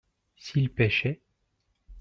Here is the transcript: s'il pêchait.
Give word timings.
s'il 0.35 0.71
pêchait. 0.73 1.21